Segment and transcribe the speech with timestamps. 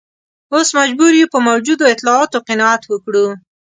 [0.53, 3.25] اوس مجبور یو په موجودو اطلاعاتو قناعت وکړو.